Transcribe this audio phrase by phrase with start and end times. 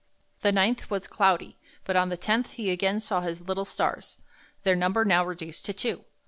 [0.41, 4.17] The 9th was cloudy, but on the 10th he again saw his little stars,
[4.63, 6.05] their number now reduced to two.